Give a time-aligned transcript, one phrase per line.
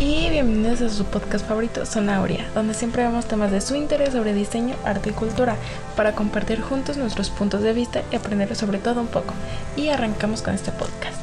[0.00, 4.32] y bienvenidos a su podcast favorito, Sonauria, donde siempre vemos temas de su interés sobre
[4.32, 5.56] diseño, arte y cultura,
[5.94, 9.34] para compartir juntos nuestros puntos de vista y aprender sobre todo un poco.
[9.76, 11.19] Y arrancamos con este podcast.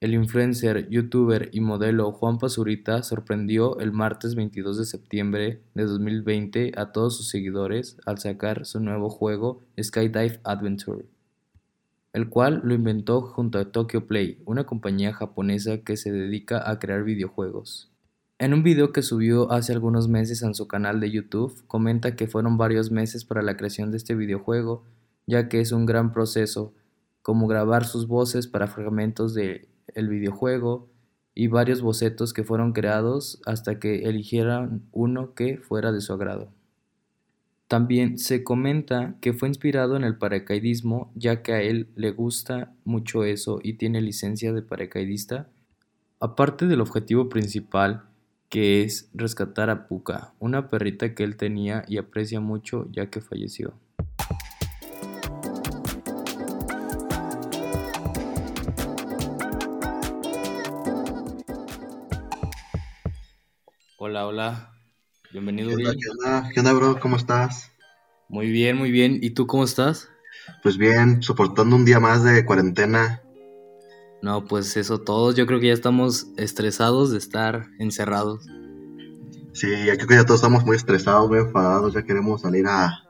[0.00, 6.72] El influencer, youtuber y modelo Juan Pazurita sorprendió el martes 22 de septiembre de 2020
[6.74, 11.04] a todos sus seguidores al sacar su nuevo juego Skydive Adventure,
[12.14, 16.78] el cual lo inventó junto a Tokyo Play, una compañía japonesa que se dedica a
[16.78, 17.90] crear videojuegos.
[18.38, 22.26] En un video que subió hace algunos meses en su canal de YouTube, comenta que
[22.26, 24.82] fueron varios meses para la creación de este videojuego,
[25.26, 26.72] ya que es un gran proceso,
[27.20, 30.88] como grabar sus voces para fragmentos de el videojuego
[31.34, 36.52] y varios bocetos que fueron creados hasta que eligieran uno que fuera de su agrado.
[37.68, 42.74] También se comenta que fue inspirado en el paracaidismo ya que a él le gusta
[42.84, 45.48] mucho eso y tiene licencia de paracaidista,
[46.18, 48.10] aparte del objetivo principal
[48.48, 53.20] que es rescatar a Puka, una perrita que él tenía y aprecia mucho ya que
[53.20, 53.74] falleció.
[64.02, 64.72] Hola, hola.
[65.30, 66.50] Bienvenido, ¿Qué onda, ¿qué onda?
[66.54, 66.98] ¿Qué onda, bro?
[67.00, 67.70] ¿Cómo estás?
[68.30, 69.18] Muy bien, muy bien.
[69.20, 70.08] ¿Y tú cómo estás?
[70.62, 73.22] Pues bien, soportando un día más de cuarentena.
[74.22, 75.36] No, pues eso todos.
[75.36, 78.46] Yo creo que ya estamos estresados de estar encerrados.
[79.52, 81.92] Sí, ya creo que ya todos estamos muy estresados, muy enfadados.
[81.92, 83.02] Ya queremos salir a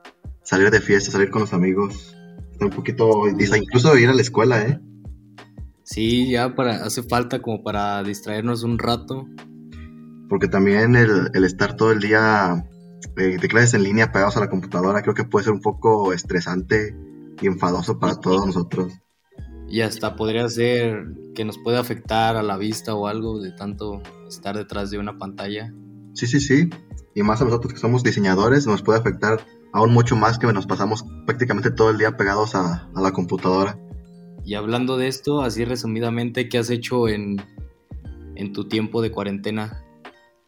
[0.43, 2.17] salir de fiesta, salir con los amigos.
[2.51, 4.81] Estar un poquito, incluso ir a la escuela, ¿eh?
[5.83, 9.25] Sí, ya para hace falta como para distraernos un rato
[10.31, 12.65] porque también el, estar todo el día
[13.17, 16.13] eh, de clases en línea pegados a la computadora creo que puede ser un poco
[16.13, 16.95] estresante
[17.41, 18.93] y enfadoso para todos nosotros.
[19.67, 21.05] Y hasta podría ser
[21.35, 25.17] que nos puede afectar a la vista o algo de tanto estar detrás de una
[25.17, 25.73] pantalla.
[26.13, 26.69] Sí, sí, sí.
[27.13, 30.65] Y más a nosotros que somos diseñadores nos puede afectar aún mucho más que nos
[30.65, 33.77] pasamos prácticamente todo el día pegados a, a la computadora.
[34.45, 37.41] Y hablando de esto, así resumidamente, ¿qué has hecho en,
[38.35, 39.83] en tu tiempo de cuarentena?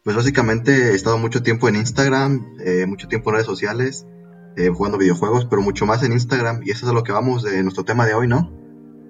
[0.04, 4.06] Pues básicamente he estado mucho tiempo en Instagram, eh, mucho tiempo en redes sociales,
[4.54, 6.60] eh, jugando videojuegos, pero mucho más en Instagram.
[6.62, 8.52] Y eso es a lo que vamos de nuestro tema de hoy, ¿no?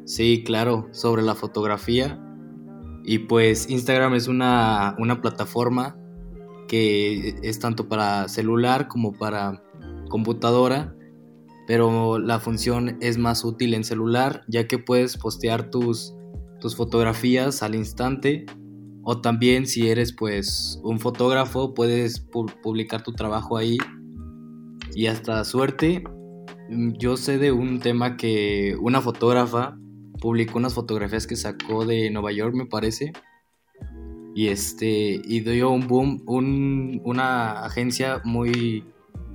[0.05, 2.21] Sí, claro, sobre la fotografía.
[3.03, 5.99] Y pues Instagram es una, una plataforma
[6.69, 9.65] que es tanto para celular como para
[10.09, 10.95] computadora,
[11.67, 16.15] pero la función es más útil en celular ya que puedes postear tus,
[16.61, 18.47] tus fotografías al instante
[19.05, 23.77] o también si eres pues un fotógrafo, puedes publicar tu trabajo ahí.
[24.95, 26.05] Y hasta suerte,
[26.71, 29.79] mm, yo sé de un tema que una fotógrafa
[30.21, 33.13] publicó unas fotografías que sacó de Nueva York, me parece.
[34.35, 36.23] Y este, y dio un boom,
[37.05, 38.85] una agencia muy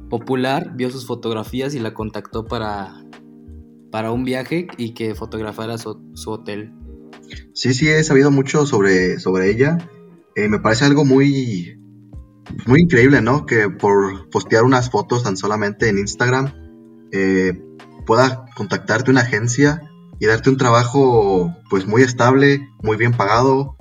[0.09, 3.05] popular vio sus fotografías y la contactó para,
[3.91, 6.73] para un viaje y que fotografara su hotel.
[7.53, 9.77] Sí, sí, he sabido mucho sobre, sobre ella.
[10.35, 11.79] Eh, me parece algo muy,
[12.65, 13.45] muy increíble, ¿no?
[13.45, 16.53] Que por postear unas fotos tan solamente en Instagram
[17.11, 17.61] eh,
[18.05, 19.81] pueda contactarte una agencia
[20.19, 23.75] y darte un trabajo pues muy estable, muy bien pagado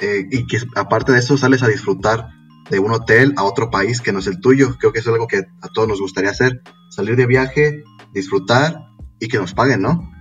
[0.00, 2.28] eh, y que aparte de eso sales a disfrutar
[2.70, 4.76] de un hotel a otro país que no es el tuyo.
[4.78, 8.86] Creo que eso es algo que a todos nos gustaría hacer, salir de viaje, disfrutar
[9.18, 10.11] y que nos paguen, ¿no?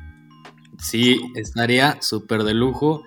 [0.81, 3.03] Sí, estaría súper de lujo.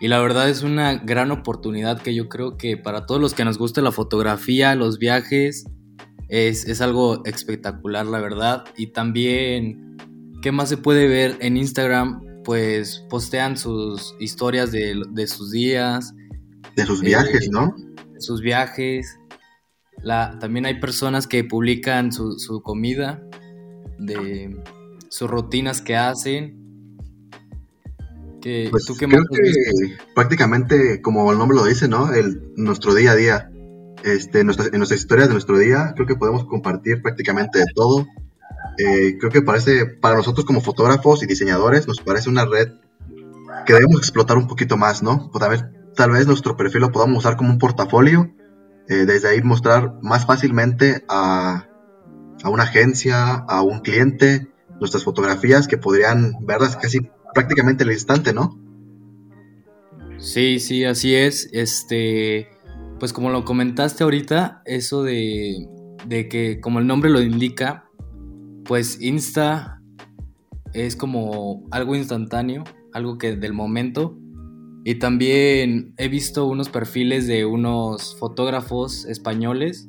[0.00, 3.44] Y la verdad es una gran oportunidad que yo creo que para todos los que
[3.44, 5.64] nos guste la fotografía, los viajes,
[6.28, 8.64] es, algo espectacular, la verdad.
[8.76, 9.96] Y también,
[10.42, 12.42] ¿qué más se puede ver en Instagram?
[12.44, 16.14] Pues postean sus historias de, sus días.
[16.76, 17.74] De sus viajes, ¿no?
[18.12, 19.18] De sus viajes.
[20.02, 23.22] La, también hay personas que publican su, su comida,
[23.98, 24.56] de
[25.10, 26.61] sus rutinas que hacen
[28.70, 32.12] pues creo que prácticamente, como el nombre lo dice, ¿no?
[32.12, 33.48] El, nuestro día a día.
[34.04, 38.06] Este, en nuestras historias de nuestro día, creo que podemos compartir prácticamente de todo.
[38.78, 42.68] Eh, creo que parece, para nosotros como fotógrafos y diseñadores, nos parece una red
[43.64, 45.30] que debemos explotar un poquito más, ¿no?
[45.38, 48.34] Tal vez, tal vez nuestro perfil lo podamos usar como un portafolio,
[48.88, 51.68] eh, desde ahí mostrar más fácilmente a,
[52.42, 54.48] a una agencia, a un cliente,
[54.80, 58.58] nuestras fotografías que podrían verlas casi prácticamente el instante, ¿no?
[60.18, 61.48] Sí, sí, así es.
[61.52, 62.48] Este,
[62.98, 65.68] pues como lo comentaste ahorita, eso de,
[66.06, 67.88] de que como el nombre lo indica,
[68.64, 69.80] pues Insta
[70.72, 74.16] es como algo instantáneo, algo que del momento.
[74.84, 79.88] Y también he visto unos perfiles de unos fotógrafos españoles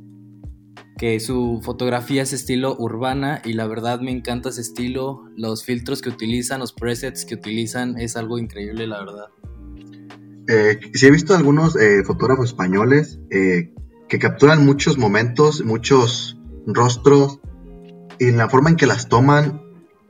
[0.97, 5.23] que su fotografía es estilo urbana y la verdad me encanta ese estilo.
[5.35, 9.27] Los filtros que utilizan, los presets que utilizan es algo increíble, la verdad.
[10.47, 13.73] Eh, he visto algunos eh, fotógrafos españoles eh,
[14.09, 16.37] que capturan muchos momentos, muchos
[16.67, 17.39] rostros
[18.19, 19.61] y la forma en que las toman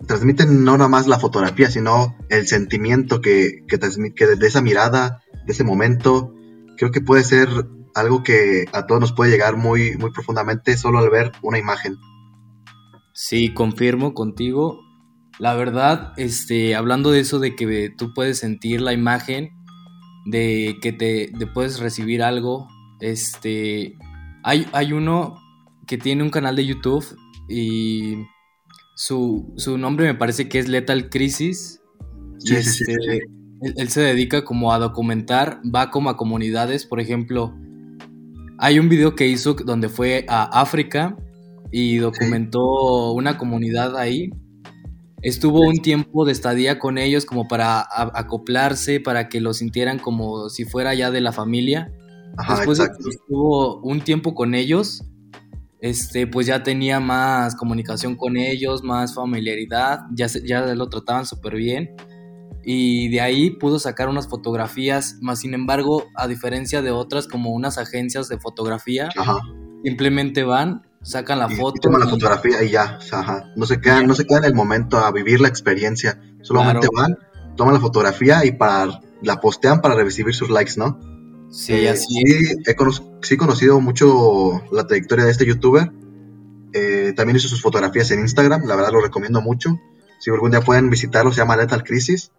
[0.08, 5.54] transmiten no nada más la fotografía, sino el sentimiento que, que, de esa mirada, de
[5.54, 6.34] ese momento,
[6.78, 7.48] creo que puede ser
[7.96, 11.98] algo que a todos nos puede llegar muy, muy profundamente solo al ver una imagen.
[13.14, 14.80] Sí, confirmo contigo.
[15.40, 19.52] La verdad, este, hablando de eso de que tú puedes sentir la imagen,
[20.26, 22.68] de que te puedes recibir algo,
[23.00, 23.98] este,
[24.44, 25.36] hay, hay uno
[25.88, 27.06] que tiene un canal de YouTube
[27.50, 28.26] y
[28.96, 31.82] su, nombre me parece que es Lethal Crisis.
[32.40, 32.96] y este,
[33.62, 37.54] él, se dedica como a documentar, va como a comunidades, por ejemplo,
[38.58, 41.16] hay un video que hizo donde fue a África
[41.72, 44.30] y documentó una comunidad ahí.
[45.22, 50.50] Estuvo un tiempo de estadía con ellos como para acoplarse, para que lo sintieran como
[50.50, 51.92] si fuera ya de la familia.
[52.50, 55.04] Después de que estuvo un tiempo con ellos,
[55.80, 61.56] este, pues ya tenía más comunicación con ellos, más familiaridad, ya, ya lo trataban súper
[61.56, 61.96] bien
[62.66, 67.52] y de ahí pudo sacar unas fotografías, más sin embargo, a diferencia de otras como
[67.52, 69.10] unas agencias de fotografía,
[69.84, 71.82] simplemente van, sacan la foto.
[71.82, 73.00] toman la fotografía y ya,
[73.56, 77.18] No se quedan, no se quedan en el momento a vivir la experiencia, solamente van,
[77.58, 81.00] toman la fotografía y para la postean para recibir sus likes, ¿no?
[81.50, 82.06] Sí, eh, así.
[82.08, 82.76] Sí, he
[83.22, 85.92] sí, conocido mucho la trayectoria de este youtuber.
[86.74, 89.80] Eh, también hizo sus fotografías en Instagram, la verdad lo recomiendo mucho.
[90.20, 92.32] Si algún día pueden visitarlo, se llama Lethal Crisis.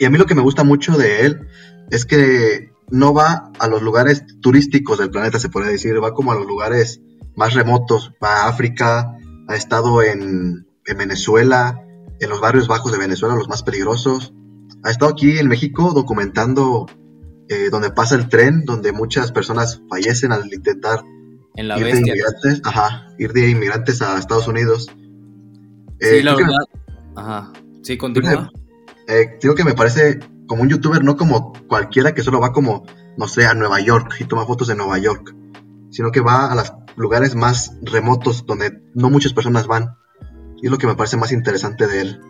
[0.00, 1.46] Y a mí lo que me gusta mucho de él
[1.90, 6.32] es que no va a los lugares turísticos del planeta, se podría decir, va como
[6.32, 7.02] a los lugares
[7.36, 9.14] más remotos, va a África,
[9.46, 10.66] ha estado en,
[10.96, 11.84] Venezuela,
[12.18, 14.32] en los barrios bajos de Venezuela, los más peligrosos,
[14.82, 16.86] ha estado aquí en México documentando
[17.50, 21.04] eh, donde pasa el tren, donde muchas personas fallecen al intentar
[21.56, 24.86] en la ir, de inmigrantes, ajá, ir de inmigrantes a Estados Unidos.
[26.00, 26.64] sí, eh, la verdad.
[27.14, 27.52] Ajá.
[27.82, 28.50] Sí, continúa.
[29.10, 32.86] Eh, digo que me parece como un youtuber, no como cualquiera que solo va como,
[33.16, 35.34] no sé, a Nueva York y toma fotos de Nueva York,
[35.90, 39.96] sino que va a los lugares más remotos donde no muchas personas van.
[40.62, 42.20] Y es lo que me parece más interesante de él.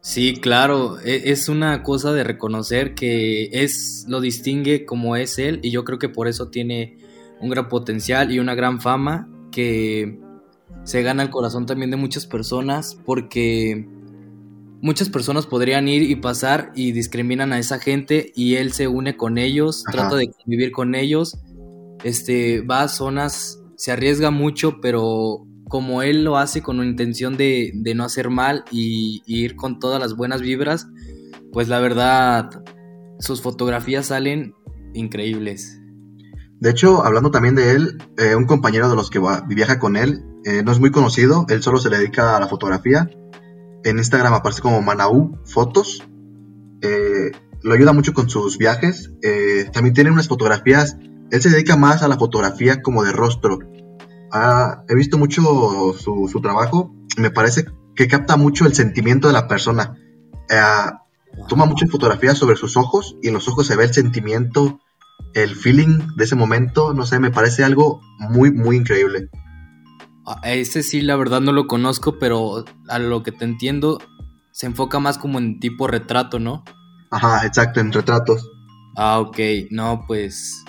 [0.00, 5.58] Sí, claro, e, es una cosa de reconocer que es lo distingue como es él
[5.62, 6.98] y yo creo que por eso tiene
[7.40, 10.20] un gran potencial y una gran fama que
[10.84, 13.88] se gana el corazón también de muchas personas porque
[14.82, 19.16] muchas personas podrían ir y pasar y discriminan a esa gente y él se une
[19.16, 21.38] con ellos, trata de convivir con ellos,
[22.04, 27.36] este, va a zonas, se arriesga mucho, pero como él lo hace con una intención
[27.36, 30.88] de, no hacer mal y, ir con todas las buenas vibras,
[31.52, 32.50] pues la verdad,
[33.20, 34.52] sus fotografías salen
[34.94, 35.80] increíbles.
[36.58, 40.24] De hecho, hablando también de él, eh, un compañero de los que viaja con él,
[40.44, 43.08] eh, no es muy conocido, él solo se dedica a la fotografía,
[43.84, 46.02] en Instagram aparece como Manaú Fotos.
[46.80, 49.12] Eh, lo ayuda mucho con sus viajes.
[49.22, 50.96] Eh, también tiene unas fotografías.
[51.30, 53.58] Él se dedica más a la fotografía como de rostro.
[54.88, 56.94] He visto mucho su, trabajo.
[57.16, 59.94] Me parece que capta mucho el sentimiento de la persona.
[60.48, 60.90] Eh,
[61.48, 64.80] toma muchas fotografías sobre sus ojos y en los ojos se ve el sentimiento,
[65.34, 66.94] el feeling de ese momento.
[66.94, 69.28] No sé, me parece algo muy, muy increíble.
[70.44, 73.98] Ese sí, la verdad no lo conozco, pero a lo que te entiendo,
[74.52, 76.64] se enfoca más como en tipo retrato, ¿no?
[77.10, 78.48] Ajá, exacto, en retratos.
[78.96, 79.38] Ah, ok,
[79.70, 80.64] no, pues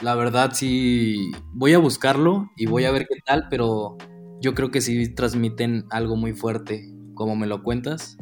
[0.00, 3.96] la verdad sí, voy a buscarlo y voy a ver qué tal, pero
[4.40, 8.18] yo creo que sí transmiten algo muy fuerte, como me lo cuentas.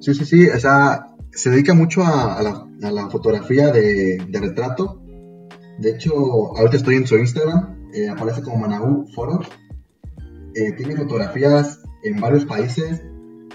[0.00, 5.02] Sí, sí, sí, o sea, se dedica mucho a, la, fotografía de, de, retrato.
[5.78, 6.12] De hecho,
[6.56, 9.46] ahorita estoy en su Instagram eh, aparece como Manaú Foros.
[10.54, 13.02] Eh, tiene fotografías en varios países.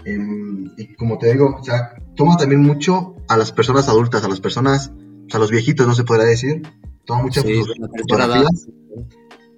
[0.05, 4.39] y como te digo, o sea, toma también mucho a las personas adultas, a las
[4.39, 4.91] personas,
[5.31, 6.61] a los viejitos, no se podría decir.
[7.05, 8.67] Toma muchas fotografías.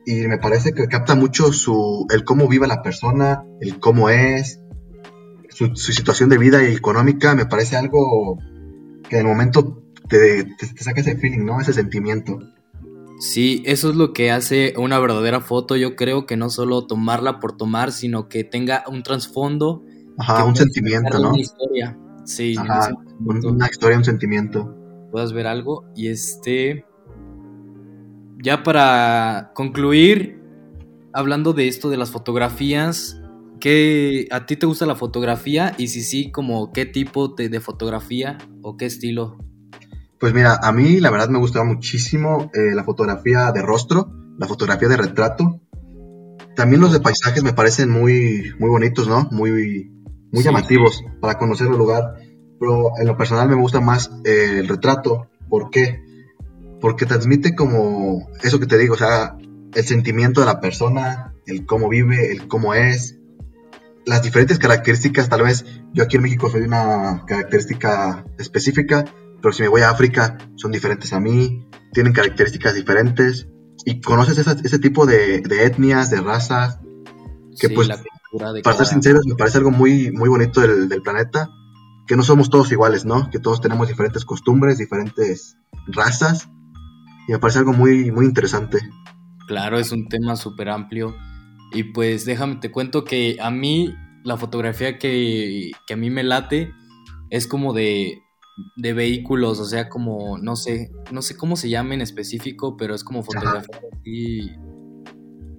[0.05, 4.59] Y me parece que capta mucho su, el cómo vive la persona, el cómo es,
[5.49, 7.33] su, su situación de vida y económica.
[7.33, 8.37] Me parece algo
[9.09, 11.59] que en el momento te, te, te saca ese feeling, ¿no?
[11.59, 12.39] Ese sentimiento.
[13.19, 15.75] Sí, eso es lo que hace una verdadera foto.
[15.75, 19.83] Yo creo que no solo tomarla por tomar, sino que tenga un trasfondo.
[20.17, 21.29] Ajá, un sentimiento, ¿no?
[21.29, 21.97] Una historia.
[22.25, 24.75] Sí, Ajá, una historia, un sentimiento.
[25.11, 25.85] puedas ver algo.
[25.95, 26.85] Y este.
[28.43, 30.39] Ya para concluir,
[31.13, 33.19] hablando de esto de las fotografías,
[33.59, 35.73] ¿qué, ¿a ti te gusta la fotografía?
[35.77, 39.37] Y si sí, como qué tipo de, de fotografía o qué estilo?
[40.19, 44.47] Pues mira, a mí la verdad me gusta muchísimo eh, la fotografía de rostro, la
[44.47, 45.59] fotografía de retrato.
[46.55, 49.27] También los de paisajes me parecen muy, muy bonitos, ¿no?
[49.31, 49.91] Muy,
[50.31, 50.43] muy Sí.
[50.43, 52.15] llamativos para conocer el lugar.
[52.59, 55.27] Pero en lo personal me gusta más eh, el retrato.
[55.49, 56.01] ¿Por qué?
[56.79, 59.35] Porque transmite como eso que te digo, o sea,
[59.73, 63.17] el sentimiento de la persona, el cómo vive, el cómo es,
[64.05, 65.27] las diferentes características.
[65.27, 69.03] Tal vez yo aquí en México soy una característica específica,
[69.45, 73.47] pero si me voy a África son diferentes a mí, tienen características diferentes.
[73.85, 76.79] Y conoces esa- ese tipo de, de etnias, de razas,
[77.61, 77.97] Que, Sí, pues, la
[78.31, 81.51] cultura de para ser sinceros, me parece algo muy, muy bonito del, del planeta,
[82.07, 83.29] que no somos todos iguales, ¿no?
[83.29, 86.49] Que todos tenemos diferentes costumbres, diferentes razas,
[87.27, 88.79] y me parece algo muy, muy interesante.
[89.47, 91.15] Claro, es un tema súper amplio.
[91.71, 96.23] Y pues déjame, te cuento que a mí la fotografía que, que a mí me
[96.23, 96.73] late
[97.29, 98.24] es como de,
[98.75, 102.95] de vehículos, o sea, como, no sé, no sé cómo se llama en específico, pero
[102.95, 104.49] es como fotografía así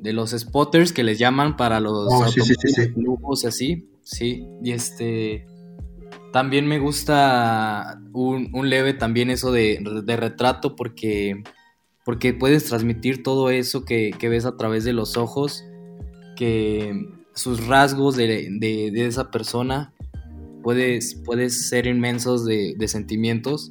[0.00, 2.80] de los spotters que les llaman para los Oh, sí, sí, sí, sí.
[2.82, 5.46] automóviles de lujos y así, sí, y este...
[6.32, 11.42] También me gusta un, un leve también eso de, de retrato porque
[12.04, 15.64] porque puedes transmitir todo eso que, que ves a través de los ojos,
[16.36, 19.92] que sus rasgos de, de- de esa persona
[20.66, 23.70] puedes, puedes ser inmensos de, de sentimientos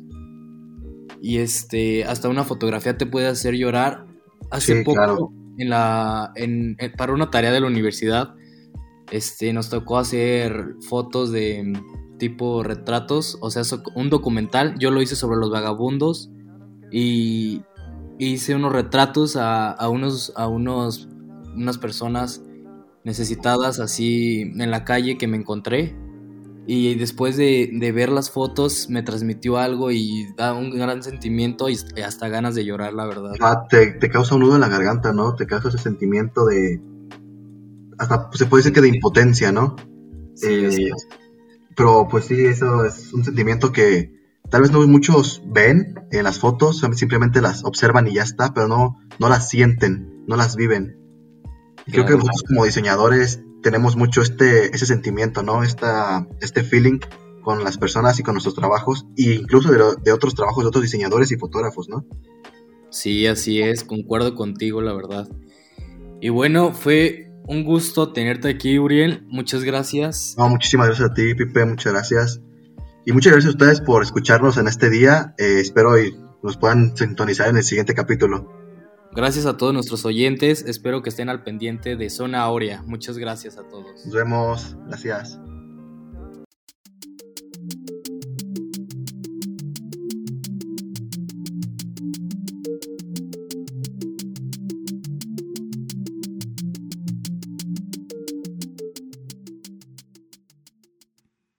[1.22, 4.06] y este hasta una fotografía te puede hacer llorar.
[4.50, 5.32] Hace Sí, poco claro.
[5.58, 8.34] en la en- en- para una tarea de la universidad
[9.12, 13.64] este nos tocó hacer fotos de mm, tipo retratos, o sea,
[13.96, 14.76] un documental.
[14.80, 16.32] Yo lo hice sobre los vagabundos
[16.94, 17.62] y
[18.20, 21.10] hice unos retratos a, a unos a unos
[21.58, 22.42] unas personas
[23.04, 25.94] necesitadas así en la calle que me encontré
[26.68, 31.70] y después de, de ver las fotos me transmitió algo y da un gran sentimiento
[31.70, 34.68] y hasta ganas de llorar la verdad Ah, te, te causa un nudo en la
[34.70, 35.36] garganta, ¿no?
[35.36, 36.82] Te causa ese sentimiento de...
[37.98, 39.76] Hasta se puede decir que de impotencia, ¿no?
[40.34, 40.92] Sí, Eh.
[41.76, 44.14] Pero pues sí, eso es un sentimiento que
[44.50, 48.68] tal vez no muchos ven en las fotos, simplemente las observan y ya está, pero
[48.68, 50.98] no, no las sienten, no las viven.
[51.86, 55.64] Y creo que nosotros como diseñadores tenemos mucho este, ese sentimiento, ¿no?
[55.64, 57.00] Esta, este feeling
[57.42, 60.68] con las personas y con nuestros trabajos, e incluso de, lo- de otros trabajos de
[60.68, 62.06] otros diseñadores y fotógrafos, ¿no?
[62.92, 65.28] Sí, así es, concuerdo contigo, la verdad.
[66.22, 69.26] Y bueno, fue un gusto tenerte aquí, Uriel.
[69.30, 70.36] Muchas gracias.
[70.38, 72.42] No, muchísimas gracias a ti, Pipe, muchas gracias.
[73.04, 75.34] Y muchas gracias a ustedes por escucharnos en este día.
[75.40, 78.52] Eh, espero y nos puedan sintonizar en el siguiente capítulo.
[79.16, 80.66] Gracias a todos nuestros oyentes.
[80.66, 82.84] Espero que estén al pendiente de Zona Aurea.
[82.86, 84.06] Muchas gracias a todos.
[84.06, 84.76] Nos vemos.
[84.88, 85.40] Gracias.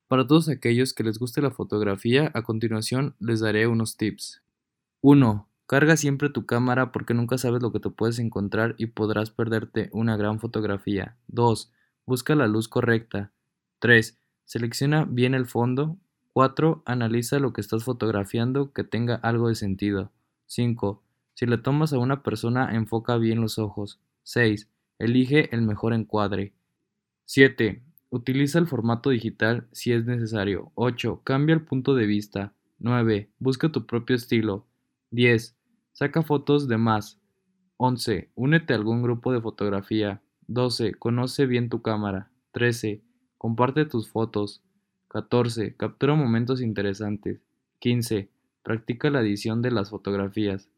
[0.08, 4.42] Para todos aquellos que les guste la fotografía, a continuación les daré unos tips.
[5.00, 5.48] 1.
[5.66, 9.90] Carga siempre tu cámara porque nunca sabes lo que te puedes encontrar y podrás perderte
[9.92, 11.16] una gran fotografía.
[11.26, 11.72] 2.
[12.06, 13.32] Busca la luz correcta.
[13.80, 14.16] 3.
[14.44, 15.96] Selecciona bien el fondo.
[16.34, 16.84] 4.
[16.86, 20.12] Analiza lo que estás fotografiando que tenga algo de sentido.
[20.46, 21.02] 5.
[21.34, 23.98] Si le tomas a una persona, enfoca bien los ojos.
[24.22, 24.70] 6.
[25.00, 26.52] Elige el mejor encuadre.
[27.24, 27.82] 7.
[28.10, 30.70] Utiliza el formato digital si es necesario.
[30.76, 31.22] 8.
[31.24, 32.52] Cambia el punto de vista.
[32.78, 33.30] 9.
[33.40, 34.64] Busca tu propio estilo.
[35.10, 35.55] 10.
[35.98, 37.18] Saca fotos de más.
[37.78, 38.28] 11.
[38.34, 40.20] Únete a algún grupo de fotografía.
[40.46, 40.92] 12.
[40.92, 42.30] Conoce bien tu cámara.
[42.52, 43.00] 13.
[43.38, 44.62] Comparte tus fotos.
[45.08, 45.74] 14.
[45.74, 47.40] Captura momentos interesantes.
[47.78, 48.28] 15.
[48.62, 50.68] Practica la edición de las fotografías.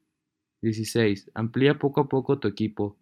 [0.62, 1.32] 16.
[1.34, 2.96] Amplía poco a poco tu equipo.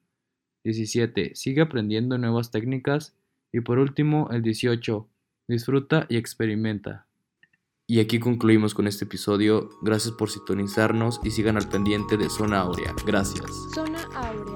[0.65, 1.35] 17.
[1.35, 3.15] Sigue aprendiendo nuevas técnicas.
[3.53, 5.07] Y por último, el 18.
[5.49, 7.07] Disfruta y experimenta.
[7.89, 9.71] Y aquí concluimos con este episodio.
[9.81, 12.93] Gracias por sintonizarnos y sigan al pendiente de Zona Aurea.
[13.07, 13.49] Gracias.
[13.73, 14.56] Zona Áurea.